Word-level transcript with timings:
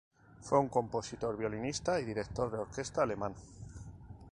Fue 0.39 0.57
un 0.57 0.67
compositor, 0.67 1.37
violinista 1.37 1.99
y 1.99 2.05
director 2.05 2.49
de 2.51 2.57
orquesta 2.57 3.03
alemán. 3.03 3.35